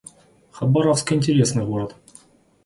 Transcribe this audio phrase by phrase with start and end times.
[0.51, 1.93] Хабаровск— интересный город